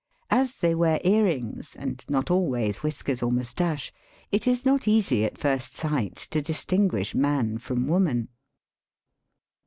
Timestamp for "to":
6.31-6.41